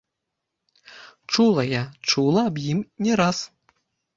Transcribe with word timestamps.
Чула 1.35 1.65
я, 1.73 1.83
чула 2.09 2.41
аб 2.53 2.61
ім 2.71 2.79
не 3.09 3.13
раз. 3.23 3.37